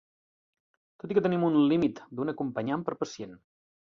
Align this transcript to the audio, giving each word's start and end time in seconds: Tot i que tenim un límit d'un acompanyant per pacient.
Tot 1.03 1.13
i 1.15 1.17
que 1.17 1.23
tenim 1.25 1.43
un 1.49 1.59
límit 1.73 2.01
d'un 2.19 2.33
acompanyant 2.35 2.87
per 2.87 2.99
pacient. 3.05 3.37